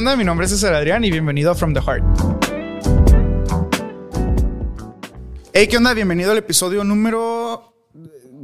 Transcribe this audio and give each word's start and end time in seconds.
onda? 0.00 0.16
Mi 0.16 0.24
nombre 0.24 0.46
es 0.46 0.52
César 0.52 0.72
Adrián 0.72 1.04
y 1.04 1.10
bienvenido 1.10 1.50
a 1.50 1.54
From 1.54 1.74
the 1.74 1.80
Heart. 1.82 2.02
Hey, 5.52 5.66
¿qué 5.66 5.76
onda? 5.76 5.92
Bienvenido 5.92 6.32
al 6.32 6.38
episodio 6.38 6.82
número 6.84 7.74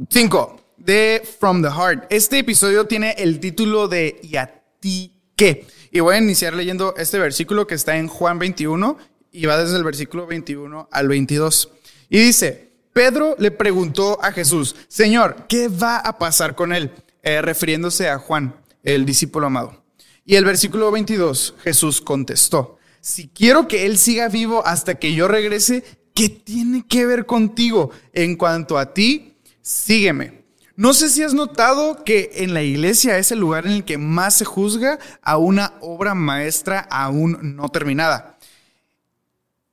5 0.07 0.61
de 0.77 1.23
From 1.39 1.63
the 1.63 1.69
Heart. 1.69 2.05
Este 2.11 2.37
episodio 2.37 2.85
tiene 2.85 3.15
el 3.17 3.39
título 3.39 3.87
de 3.87 4.19
¿Y 4.21 4.35
a 4.35 4.61
ti 4.79 5.19
qué? 5.35 5.65
Y 5.91 5.99
voy 5.99 6.13
a 6.13 6.19
iniciar 6.19 6.53
leyendo 6.53 6.93
este 6.95 7.17
versículo 7.17 7.65
que 7.65 7.73
está 7.73 7.97
en 7.97 8.07
Juan 8.07 8.37
21 8.37 8.95
y 9.31 9.47
va 9.47 9.57
desde 9.57 9.77
el 9.77 9.83
versículo 9.83 10.27
21 10.27 10.89
al 10.91 11.07
22. 11.07 11.71
Y 12.09 12.19
dice, 12.19 12.71
Pedro 12.93 13.35
le 13.39 13.49
preguntó 13.49 14.23
a 14.23 14.31
Jesús, 14.31 14.75
Señor, 14.89 15.47
¿qué 15.49 15.69
va 15.69 15.97
a 15.97 16.19
pasar 16.19 16.53
con 16.53 16.71
él? 16.71 16.91
Eh, 17.23 17.41
refiriéndose 17.41 18.09
a 18.09 18.19
Juan, 18.19 18.53
el 18.83 19.05
discípulo 19.05 19.47
amado. 19.47 19.86
Y 20.27 20.35
el 20.35 20.43
versículo 20.43 20.91
22, 20.91 21.55
Jesús 21.63 22.01
contestó, 22.01 22.77
si 22.99 23.29
quiero 23.29 23.69
que 23.69 23.85
él 23.85 23.97
siga 23.97 24.27
vivo 24.27 24.61
hasta 24.67 24.95
que 24.95 25.13
yo 25.13 25.29
regrese, 25.29 25.85
¿qué 26.13 26.27
tiene 26.27 26.85
que 26.85 27.05
ver 27.05 27.25
contigo? 27.25 27.91
En 28.11 28.35
cuanto 28.35 28.77
a 28.77 28.93
ti, 28.93 29.37
sígueme. 29.61 30.43
No 30.75 30.93
sé 30.93 31.09
si 31.09 31.23
has 31.23 31.33
notado 31.33 32.03
que 32.03 32.29
en 32.35 32.53
la 32.53 32.61
iglesia 32.61 33.17
es 33.17 33.31
el 33.31 33.39
lugar 33.39 33.67
en 33.67 33.71
el 33.71 33.85
que 33.85 33.97
más 33.97 34.33
se 34.33 34.43
juzga 34.43 34.99
a 35.21 35.37
una 35.37 35.75
obra 35.79 36.13
maestra 36.13 36.85
aún 36.91 37.55
no 37.55 37.69
terminada. 37.69 38.37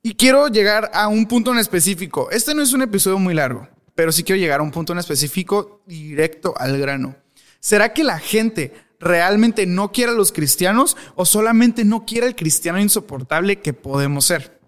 Y 0.01 0.15
quiero 0.15 0.47
llegar 0.47 0.89
a 0.93 1.09
un 1.09 1.25
punto 1.25 1.51
en 1.51 1.57
específico. 1.57 2.31
Este 2.31 2.55
no 2.55 2.61
es 2.61 2.71
un 2.71 2.81
episodio 2.81 3.19
muy 3.19 3.33
largo, 3.33 3.67
pero 3.93 4.13
sí 4.13 4.23
quiero 4.23 4.39
llegar 4.39 4.61
a 4.61 4.63
un 4.63 4.71
punto 4.71 4.93
en 4.93 4.99
específico 4.99 5.81
directo 5.85 6.53
al 6.57 6.79
grano. 6.79 7.17
¿Será 7.59 7.91
que 7.93 8.05
la 8.05 8.19
gente 8.19 8.84
realmente 8.99 9.65
no 9.65 9.91
quiere 9.91 10.11
a 10.11 10.15
los 10.15 10.31
cristianos 10.31 10.97
o 11.15 11.25
solamente 11.25 11.85
no 11.85 12.05
quiere 12.05 12.27
el 12.27 12.35
cristiano 12.35 12.79
insoportable 12.79 13.59
que 13.61 13.73
podemos 13.73 14.25
ser? 14.25 14.59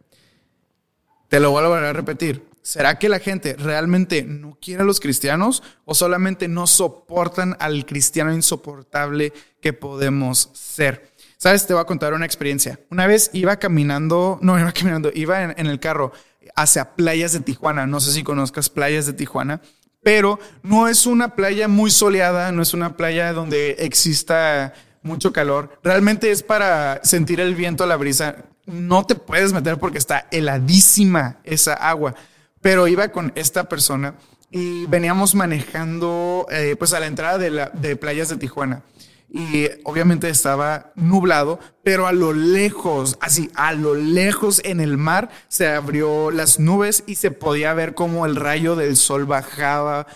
Te 1.29 1.39
lo 1.39 1.51
vuelvo 1.51 1.73
a 1.73 1.93
repetir. 1.93 2.47
¿Será 2.61 2.99
que 2.99 3.07
la 3.07 3.19
gente 3.19 3.55
realmente 3.55 4.23
no 4.23 4.57
quiere 4.61 4.81
a 4.81 4.85
los 4.85 4.99
cristianos 4.99 5.63
o 5.85 5.95
solamente 5.95 6.49
no 6.49 6.67
soportan 6.67 7.55
al 7.59 7.85
cristiano 7.85 8.33
insoportable 8.33 9.31
que 9.61 9.71
podemos 9.71 10.49
ser? 10.53 11.13
Sabes, 11.37 11.65
te 11.65 11.73
voy 11.73 11.81
a 11.81 11.85
contar 11.85 12.13
una 12.13 12.25
experiencia. 12.25 12.79
Una 12.89 13.07
vez 13.07 13.29
iba 13.31 13.55
caminando, 13.57 14.37
no 14.41 14.59
iba 14.59 14.71
caminando, 14.73 15.11
iba 15.13 15.43
en, 15.43 15.53
en 15.57 15.67
el 15.67 15.79
carro 15.79 16.11
hacia 16.55 16.95
playas 16.95 17.31
de 17.31 17.39
Tijuana. 17.39 17.87
No 17.87 18.01
sé 18.01 18.11
si 18.11 18.23
conozcas 18.23 18.69
playas 18.69 19.05
de 19.05 19.13
Tijuana 19.13 19.61
pero 20.01 20.39
no 20.63 20.87
es 20.87 21.05
una 21.05 21.35
playa 21.35 21.67
muy 21.67 21.91
soleada, 21.91 22.51
no 22.51 22.61
es 22.61 22.73
una 22.73 22.95
playa 22.95 23.33
donde 23.33 23.71
exista 23.79 24.73
mucho 25.01 25.33
calor. 25.33 25.79
Realmente 25.83 26.31
es 26.31 26.43
para 26.43 27.01
sentir 27.03 27.39
el 27.39 27.55
viento, 27.55 27.85
la 27.85 27.95
brisa. 27.95 28.45
No 28.65 29.05
te 29.05 29.15
puedes 29.15 29.53
meter 29.53 29.77
porque 29.77 29.97
está 29.97 30.27
heladísima 30.31 31.37
esa 31.43 31.73
agua. 31.73 32.15
Pero 32.61 32.87
iba 32.87 33.09
con 33.09 33.31
esta 33.35 33.69
persona 33.69 34.15
y 34.51 34.85
veníamos 34.87 35.35
manejando 35.35 36.45
eh, 36.49 36.75
pues 36.77 36.93
a 36.93 36.99
la 36.99 37.07
entrada 37.07 37.37
de, 37.37 37.49
la, 37.51 37.69
de 37.69 37.95
playas 37.95 38.29
de 38.29 38.37
Tijuana 38.37 38.83
y 39.29 39.67
obviamente 39.83 40.29
estaba 40.29 40.93
nublado, 40.95 41.59
pero 41.83 42.07
a 42.07 42.13
lo 42.13 42.31
lejos, 42.33 43.17
así, 43.19 43.51
a 43.55 43.73
lo 43.73 43.93
lejos 43.93 44.61
en 44.63 44.79
el 44.79 44.97
mar 44.97 45.29
se 45.49 45.67
abrió 45.67 46.31
las 46.31 46.59
nubes 46.59 47.03
y 47.07 47.15
se 47.15 47.31
podía 47.31 47.73
ver 47.73 47.93
como 47.93 48.25
el 48.25 48.37
rayo 48.37 48.77
del 48.77 48.95
sol 48.95 49.25
bajaba, 49.25 50.07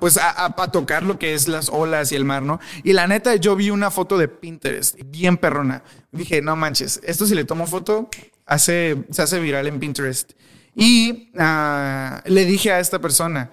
pues 0.00 0.18
a, 0.18 0.52
tocar 0.72 1.04
lo 1.04 1.18
que 1.18 1.34
es 1.34 1.46
las 1.46 1.68
olas 1.68 2.10
y 2.10 2.16
el 2.16 2.24
mar, 2.24 2.42
¿no? 2.42 2.58
Y 2.82 2.92
la 2.92 3.06
neta, 3.06 3.36
yo 3.36 3.54
vi 3.54 3.70
una 3.70 3.90
foto 3.90 4.18
de 4.18 4.26
Pinterest, 4.26 4.96
bien 5.06 5.36
perrona. 5.36 5.84
Dije, 6.10 6.42
no 6.42 6.56
manches, 6.56 7.00
esto 7.04 7.26
si 7.26 7.36
le 7.36 7.44
tomo 7.44 7.66
foto, 7.66 8.08
hace, 8.46 9.04
se 9.10 9.22
hace 9.22 9.38
viral 9.38 9.68
en 9.68 9.78
Pinterest. 9.78 10.32
Y 10.74 11.30
ah, 11.38 12.20
le 12.24 12.44
dije 12.44 12.72
a 12.72 12.80
esta 12.80 12.98
persona, 12.98 13.50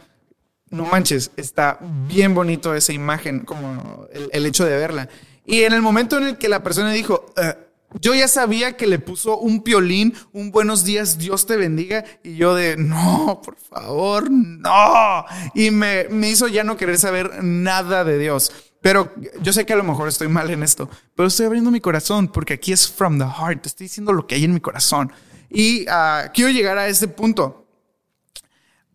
no 0.69 0.85
manches, 0.85 1.31
está 1.37 1.79
bien 1.81 2.33
bonito 2.33 2.75
esa 2.75 2.93
imagen, 2.93 3.41
como 3.41 4.07
el, 4.31 4.45
hecho 4.45 4.65
de 4.65 4.77
verla. 4.77 5.09
Y 5.45 5.63
en 5.63 5.73
el 5.73 5.81
momento 5.81 6.17
en 6.17 6.23
el 6.23 6.37
que 6.37 6.49
la 6.49 6.61
persona 6.61 6.91
dijo, 6.91 7.25
eh, 7.37 7.55
yo 8.01 8.13
ya 8.13 8.27
sabía 8.27 8.75
que 8.75 8.85
le 8.85 8.99
puso 8.99 9.37
un 9.37 9.63
piolín, 9.63 10.13
un 10.33 10.51
buenos 10.51 10.83
días, 10.83 11.17
Dios 11.17 11.45
te 11.45 11.55
bendiga, 11.55 12.03
y 12.21 12.35
yo 12.35 12.53
de, 12.53 12.75
no, 12.75 13.41
por 13.43 13.55
favor, 13.55 14.29
no. 14.29 15.25
Y 15.53 15.71
me, 15.71 16.07
me 16.09 16.29
hizo 16.29 16.47
ya 16.47 16.63
no 16.63 16.75
querer 16.75 16.97
saber 16.97 17.43
nada 17.43 18.03
de 18.03 18.17
Dios. 18.17 18.51
Pero 18.81 19.13
yo 19.41 19.53
sé 19.53 19.65
que 19.65 19.73
a 19.73 19.77
lo 19.77 19.83
mejor 19.83 20.07
estoy 20.07 20.27
mal 20.27 20.49
en 20.49 20.63
esto, 20.63 20.89
pero 21.15 21.27
estoy 21.27 21.45
abriendo 21.45 21.71
mi 21.71 21.79
corazón 21.81 22.27
porque 22.27 22.53
aquí 22.53 22.71
es 22.71 22.87
from 22.89 23.17
the 23.17 23.25
heart, 23.25 23.65
estoy 23.65 23.85
diciendo 23.85 24.13
lo 24.13 24.27
que 24.27 24.35
hay 24.35 24.43
en 24.43 24.53
mi 24.53 24.59
corazón. 24.59 25.11
Y 25.49 25.85
ah, 25.89 26.31
quiero 26.33 26.51
llegar 26.51 26.77
a 26.77 26.87
este 26.87 27.07
punto. 27.07 27.66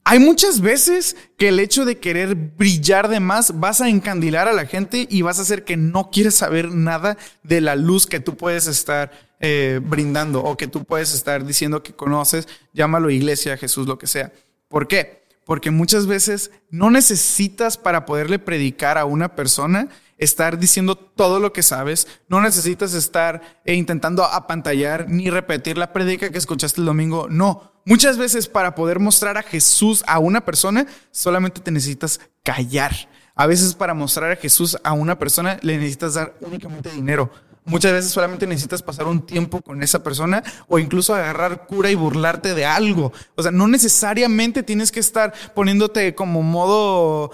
Hay 0.05 0.19
muchas 0.19 0.61
veces 0.61 1.17
que 1.39 1.49
el 1.49 1.61
hecho 1.61 1.85
de 1.85 1.99
querer 1.99 2.35
brillar 2.35 3.09
de 3.09 3.21
más 3.21 3.61
vas 3.61 3.81
a 3.81 3.89
encandilar 3.89 4.49
a 4.49 4.53
la 4.53 4.67
gente 4.67 5.07
y 5.09 5.23
vas 5.23 5.39
a 5.39 5.43
hacer 5.43 5.65
que 5.65 5.77
no 5.77 6.11
quieres 6.11 6.35
saber 6.35 6.73
nada 6.73 7.17
de 7.45 7.61
la 7.61 7.77
luz 7.77 8.07
que 8.07 8.19
tú 8.19 8.37
puedes 8.37 8.67
estar 8.67 9.13
eh, 9.39 9.81
brindando 9.83 10.43
o 10.43 10.57
que 10.57 10.67
tú 10.67 10.85
puedes 10.85 11.15
estar 11.15 11.45
diciendo 11.45 11.83
que 11.83 11.95
conoces, 11.95 12.49
llámalo 12.73 13.11
iglesia, 13.11 13.57
Jesús, 13.57 13.87
lo 13.87 13.97
que 13.97 14.09
sea. 14.09 14.33
¿Por 14.69 14.89
qué? 14.89 15.23
Porque 15.45 15.71
muchas 15.71 16.07
veces 16.07 16.51
no 16.71 16.91
necesitas 16.91 17.77
para 17.77 18.05
poderle 18.05 18.41
predicar 18.41 18.99
a 18.99 19.05
una 19.05 19.37
persona 19.37 19.89
estar 20.23 20.59
diciendo 20.59 20.97
todo 20.97 21.41
lo 21.41 21.53
que 21.53 21.63
sabes, 21.63 22.07
no 22.29 22.41
necesitas 22.41 22.95
estar 22.95 23.61
eh, 23.65 23.75
intentando 23.75 24.25
apantallar 24.25 25.09
ni 25.09 25.31
repetir 25.31 25.79
la 25.79 25.93
predica 25.93 26.31
que 26.31 26.39
escuchaste 26.39 26.81
el 26.81 26.87
domingo, 26.87 27.29
no 27.29 27.73
Muchas 27.85 28.17
veces 28.17 28.47
para 28.47 28.77
poder 28.77 29.01
mostrar 29.01 29.37
a 29.39 29.43
Jesús 29.43 30.05
a 30.07 30.21
una 30.21 30.45
persona, 30.45 30.87
solamente 31.11 31.61
te 31.61 31.73
necesitas 31.73 32.21
callar. 32.45 32.93
A 33.35 33.47
veces 33.47 33.75
para 33.75 33.93
mostrar 33.93 34.31
a 34.31 34.37
Jesús 34.37 34.79
a 34.85 34.93
una 34.93 35.19
persona 35.19 35.59
le 35.63 35.79
necesitas 35.79 36.15
dar 36.15 36.37
únicamente 36.41 36.91
dinero. 36.91 37.31
Muchas 37.65 37.93
veces 37.93 38.13
solamente 38.13 38.47
necesitas 38.47 38.83
pasar 38.83 39.07
un 39.07 39.25
tiempo 39.27 39.63
con 39.63 39.83
esa 39.83 40.03
persona 40.03 40.45
o 40.69 40.79
incluso 40.79 41.15
agarrar 41.15 41.67
cura 41.67 41.91
y 41.91 41.97
burlarte 41.97 42.55
de 42.55 42.65
algo. 42.65 43.13
O 43.35 43.43
sea, 43.43 43.51
no 43.51 43.67
necesariamente 43.67 44.63
tienes 44.63 44.93
que 44.93 45.01
estar 45.01 45.33
poniéndote 45.55 46.15
como 46.15 46.43
modo 46.43 47.33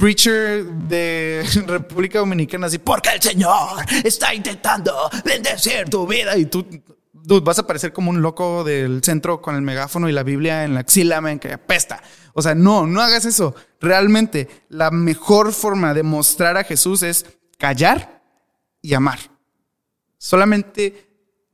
preacher 0.00 0.64
de 0.64 1.44
República 1.66 2.20
Dominicana 2.20 2.66
así, 2.66 2.78
porque 2.78 3.10
el 3.10 3.20
Señor 3.20 3.84
está 4.02 4.34
intentando 4.34 5.10
bendecir 5.24 5.90
tu 5.90 6.06
vida 6.06 6.36
y 6.38 6.46
tú 6.46 6.66
vas 7.42 7.58
a 7.58 7.66
parecer 7.66 7.92
como 7.92 8.10
un 8.10 8.22
loco 8.22 8.64
del 8.64 9.02
centro 9.04 9.42
con 9.42 9.54
el 9.54 9.62
megáfono 9.62 10.08
y 10.08 10.12
la 10.12 10.22
Biblia 10.22 10.64
en 10.64 10.72
la 10.72 10.80
axila, 10.80 11.20
que 11.38 11.52
apesta. 11.52 12.02
O 12.32 12.40
sea, 12.40 12.54
no, 12.54 12.86
no 12.86 13.02
hagas 13.02 13.26
eso. 13.26 13.54
Realmente, 13.80 14.48
la 14.70 14.90
mejor 14.90 15.52
forma 15.52 15.92
de 15.92 16.02
mostrar 16.02 16.56
a 16.56 16.64
Jesús 16.64 17.02
es 17.02 17.26
callar 17.58 18.22
y 18.80 18.94
amar. 18.94 19.18
Solamente 20.16 21.08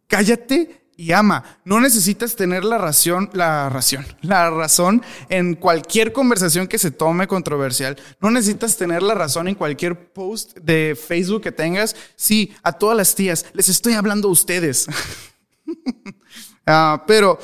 cállate 0.06 0.85
y 0.96 1.12
ama. 1.12 1.58
No 1.64 1.80
necesitas 1.80 2.36
tener 2.36 2.64
la 2.64 2.78
razón, 2.78 3.30
la 3.32 3.68
razón, 3.68 4.06
la 4.22 4.50
razón 4.50 5.02
en 5.28 5.54
cualquier 5.54 6.12
conversación 6.12 6.66
que 6.66 6.78
se 6.78 6.90
tome 6.90 7.26
controversial. 7.26 7.96
No 8.20 8.30
necesitas 8.30 8.76
tener 8.76 9.02
la 9.02 9.14
razón 9.14 9.48
en 9.48 9.54
cualquier 9.54 10.12
post 10.12 10.56
de 10.58 10.96
Facebook 10.96 11.42
que 11.42 11.52
tengas. 11.52 11.94
Sí, 12.16 12.54
a 12.62 12.72
todas 12.72 12.96
las 12.96 13.14
tías, 13.14 13.46
les 13.52 13.68
estoy 13.68 13.94
hablando 13.94 14.28
a 14.28 14.32
ustedes. 14.32 14.86
Ah, 16.68 17.04
pero 17.06 17.38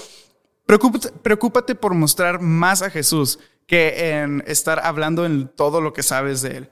preocúpate, 0.66 1.76
por 1.76 1.94
mostrar 1.94 2.40
más 2.40 2.82
a 2.82 2.90
Jesús 2.90 3.38
que 3.68 4.10
en 4.10 4.42
estar 4.48 4.80
hablando 4.80 5.24
en 5.24 5.46
todo 5.46 5.80
lo 5.80 5.92
que 5.92 6.02
sabes 6.02 6.42
de 6.42 6.56
Él. 6.56 6.70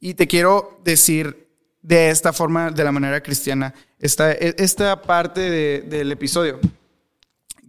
Y 0.00 0.14
te 0.14 0.26
quiero 0.26 0.80
decir 0.82 1.45
de 1.86 2.10
esta 2.10 2.32
forma, 2.32 2.72
de 2.72 2.82
la 2.82 2.90
manera 2.90 3.22
cristiana, 3.22 3.72
esta, 4.00 4.32
e, 4.32 4.56
esta 4.58 5.00
parte 5.02 5.82
del 5.82 6.10
episodio, 6.10 6.58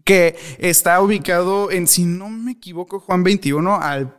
que 0.04 0.36
está 0.58 1.00
ubicado 1.02 1.70
en, 1.70 1.86
si 1.86 2.06
no 2.06 2.28
me 2.28 2.54
equivoco, 2.54 3.00
Juan 3.00 3.24
21 3.24 3.76
al 3.80 4.18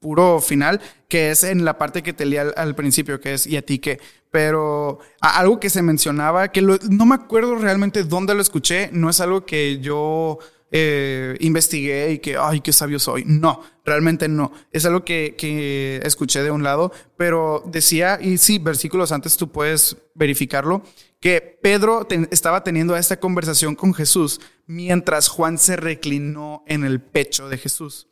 puro 0.00 0.40
final, 0.40 0.80
que 1.06 1.32
es 1.32 1.44
en 1.44 1.66
la 1.66 1.76
parte 1.76 2.02
que 2.02 2.14
te 2.14 2.24
leí 2.24 2.38
al, 2.38 2.74
principio, 2.74 3.20
que 3.20 3.34
es 3.34 3.46
y 3.46 3.58
a 3.58 3.62
ti 3.62 3.78
que. 3.78 4.00
Pero 4.30 5.00
algo 5.20 5.60
que 5.60 5.68
se 5.68 5.82
mencionaba, 5.82 6.48
que 6.48 6.62
no 6.62 7.06
me 7.06 7.14
acuerdo 7.14 7.56
realmente 7.56 8.04
dónde 8.04 8.34
lo 8.34 8.40
escuché, 8.40 8.88
no 8.92 9.10
es 9.10 9.20
algo 9.20 9.44
que 9.44 9.80
yo 9.80 10.38
eh, 10.78 11.38
investigué 11.40 12.12
y 12.12 12.18
que, 12.18 12.36
ay, 12.36 12.60
qué 12.60 12.70
sabio 12.70 12.98
soy. 12.98 13.24
No, 13.24 13.62
realmente 13.82 14.28
no. 14.28 14.52
Es 14.72 14.84
algo 14.84 15.06
que, 15.06 15.34
que 15.38 16.02
escuché 16.04 16.42
de 16.42 16.50
un 16.50 16.62
lado, 16.62 16.92
pero 17.16 17.62
decía, 17.64 18.18
y 18.20 18.36
sí, 18.36 18.58
versículos 18.58 19.10
antes 19.10 19.38
tú 19.38 19.50
puedes 19.50 19.96
verificarlo, 20.14 20.82
que 21.18 21.40
Pedro 21.40 22.06
estaba 22.30 22.62
teniendo 22.62 22.94
esta 22.94 23.18
conversación 23.18 23.74
con 23.74 23.94
Jesús 23.94 24.38
mientras 24.66 25.28
Juan 25.28 25.56
se 25.56 25.76
reclinó 25.76 26.62
en 26.66 26.84
el 26.84 27.00
pecho 27.00 27.48
de 27.48 27.56
Jesús. 27.56 28.08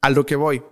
A 0.00 0.10
lo 0.10 0.24
que 0.24 0.36
voy. 0.36 0.62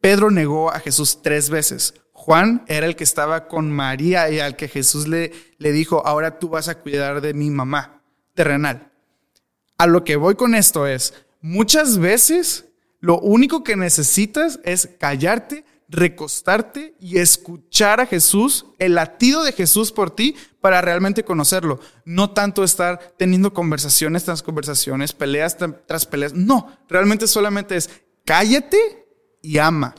Pedro 0.00 0.32
negó 0.32 0.72
a 0.72 0.80
Jesús 0.80 1.20
tres 1.22 1.48
veces. 1.48 1.94
Juan 2.12 2.64
era 2.66 2.86
el 2.86 2.96
que 2.96 3.04
estaba 3.04 3.46
con 3.46 3.70
María 3.70 4.28
y 4.30 4.40
al 4.40 4.56
que 4.56 4.66
Jesús 4.66 5.06
le, 5.06 5.30
le 5.58 5.70
dijo, 5.70 6.04
ahora 6.04 6.40
tú 6.40 6.48
vas 6.48 6.66
a 6.66 6.80
cuidar 6.80 7.20
de 7.20 7.34
mi 7.34 7.50
mamá 7.50 8.02
terrenal. 8.34 8.87
A 9.78 9.86
lo 9.86 10.02
que 10.02 10.16
voy 10.16 10.34
con 10.34 10.56
esto 10.56 10.88
es, 10.88 11.14
muchas 11.40 11.98
veces 11.98 12.66
lo 12.98 13.20
único 13.20 13.62
que 13.62 13.76
necesitas 13.76 14.58
es 14.64 14.90
callarte, 14.98 15.64
recostarte 15.88 16.96
y 16.98 17.18
escuchar 17.18 18.00
a 18.00 18.06
Jesús, 18.06 18.66
el 18.80 18.96
latido 18.96 19.44
de 19.44 19.52
Jesús 19.52 19.92
por 19.92 20.10
ti, 20.10 20.34
para 20.60 20.80
realmente 20.80 21.24
conocerlo. 21.24 21.78
No 22.04 22.32
tanto 22.32 22.64
estar 22.64 23.14
teniendo 23.16 23.54
conversaciones 23.54 24.24
tras 24.24 24.42
conversaciones, 24.42 25.12
peleas 25.12 25.56
tras 25.86 26.06
peleas. 26.06 26.34
No, 26.34 26.76
realmente 26.88 27.28
solamente 27.28 27.76
es 27.76 27.88
cállate 28.24 29.06
y 29.40 29.58
ama. 29.58 29.94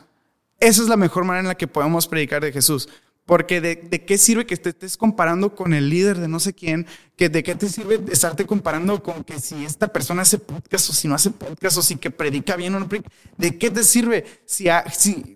Esa 0.60 0.82
es 0.82 0.90
la 0.90 0.98
mejor 0.98 1.24
manera 1.24 1.40
en 1.40 1.48
la 1.48 1.56
que 1.56 1.68
podemos 1.68 2.06
predicar 2.06 2.44
de 2.44 2.52
Jesús. 2.52 2.90
Porque 3.30 3.62
de, 3.62 4.06
qué 4.06 4.18
sirve 4.18 4.48
que 4.48 4.58
te 4.58 4.70
estés 4.70 4.98
comparando 4.98 5.54
con 5.54 5.76
el 5.76 5.88
líder 5.88 6.18
de 6.18 6.28
no 6.28 6.40
sé 6.40 6.56
quién, 6.56 6.88
que 7.16 7.30
de 7.30 7.44
qué 7.44 7.54
te 7.54 7.70
sirve 7.70 8.02
estarte 8.12 8.44
comparando 8.44 9.04
con 9.04 9.24
que 9.24 9.40
si 9.40 9.66
esta 9.66 9.88
persona 9.88 10.24
hace 10.24 10.40
podcast 10.40 10.90
o 10.90 10.94
si 10.94 11.08
no 11.08 11.14
hace 11.14 11.30
podcast 11.30 11.78
o 11.78 11.84
si 11.84 11.98
que 11.98 12.10
predica 12.10 12.56
bien 12.56 12.74
o 12.74 12.80
no 12.80 12.90
predica, 12.90 13.12
¿de 13.38 13.56
qué 13.56 13.70
te 13.70 13.84
sirve? 13.84 14.26
Si, 14.48 14.64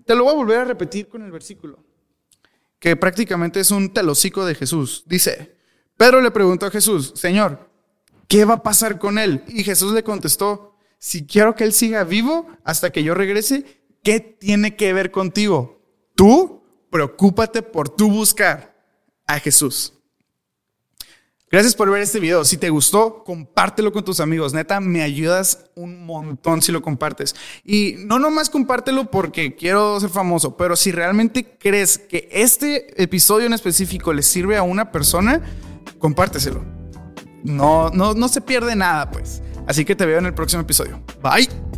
te 0.08 0.16
lo 0.16 0.24
voy 0.24 0.34
a 0.34 0.38
volver 0.38 0.58
a 0.58 0.66
repetir 0.66 1.08
con 1.08 1.22
el 1.22 1.30
versículo, 1.32 1.84
que 2.80 2.96
prácticamente 2.96 3.60
es 3.60 3.70
un 3.70 3.94
telocico 3.94 4.44
de 4.44 4.56
Jesús. 4.56 5.04
Dice, 5.06 5.56
Pedro 5.96 6.20
le 6.20 6.32
preguntó 6.32 6.66
a 6.66 6.72
Jesús, 6.72 7.14
Señor, 7.16 7.70
¿qué 8.28 8.44
va 8.44 8.56
a 8.56 8.64
pasar 8.64 8.98
con 8.98 9.20
él? 9.20 9.44
Y 9.50 9.64
Jesús 9.64 9.94
le 9.94 10.04
contestó, 10.04 10.76
si 10.98 11.28
quiero 11.28 11.54
que 11.54 11.64
él 11.64 11.74
siga 11.74 12.04
vivo 12.06 12.48
hasta 12.64 12.90
que 12.90 13.04
yo 13.04 13.14
regrese, 13.14 13.84
¿qué 14.02 14.20
tiene 14.20 14.76
que 14.76 14.94
ver 14.94 15.12
contigo? 15.12 15.80
Tú 16.16 16.63
preocúpate 16.94 17.64
por 17.64 17.90
tu 17.90 18.08
buscar 18.08 18.78
a 19.26 19.40
Jesús. 19.40 19.94
Gracias 21.52 21.76
por 21.76 21.90
ver 21.90 22.04
este 22.04 22.20
video. 22.20 22.46
Si 22.46 22.58
te 22.58 22.70
gustó, 22.70 23.24
compártelo 23.24 23.92
con 23.92 24.06
tus 24.06 24.20
amigos. 24.20 24.54
Neta, 24.54 24.80
me 24.80 25.02
ayudas 25.02 25.72
un 25.76 26.06
montón 26.06 26.62
si 26.62 26.72
lo 26.72 26.84
compartes. 26.84 27.36
Y 27.64 27.96
no 28.06 28.20
nomás 28.20 28.52
compártelo 28.52 29.10
porque 29.10 29.56
quiero 29.56 30.00
ser 30.00 30.12
famoso, 30.12 30.56
pero 30.56 30.76
si 30.76 30.92
realmente 30.92 31.58
crees 31.60 31.98
que 31.98 32.30
este 32.32 33.02
episodio 33.02 33.48
en 33.48 33.54
específico 33.54 34.14
le 34.14 34.22
sirve 34.22 34.56
a 34.56 34.62
una 34.62 34.92
persona, 34.92 35.42
compárteselo. 35.98 36.64
No, 37.44 37.90
no, 37.90 38.14
no 38.14 38.28
se 38.28 38.40
pierde 38.40 38.76
nada, 38.76 39.10
pues. 39.10 39.42
Así 39.68 39.84
que 39.84 39.96
te 39.96 40.06
veo 40.06 40.20
en 40.20 40.28
el 40.28 40.34
próximo 40.36 40.62
episodio. 40.62 41.04
Bye. 41.24 41.73